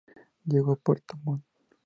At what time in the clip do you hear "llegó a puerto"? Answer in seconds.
0.45-1.15